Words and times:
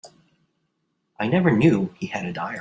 I 1.19 1.27
never 1.27 1.51
knew 1.55 1.93
he 1.99 2.07
had 2.07 2.25
a 2.25 2.33
diary. 2.33 2.49